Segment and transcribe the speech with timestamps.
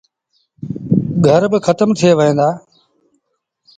[1.25, 2.49] گھر با کتم ٿئي وهيݩ دآ۔